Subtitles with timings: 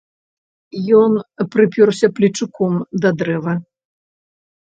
[1.01, 1.11] Ён
[1.55, 3.53] прыпёрся плечуком да дрэва.